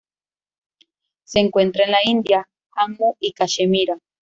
Se 1.25 1.39
encuentra 1.39 1.85
en 1.85 1.91
la 1.91 1.99
India: 2.03 2.49
Jammu 2.73 3.17
y 3.19 3.33
Cachemira. 3.33 3.99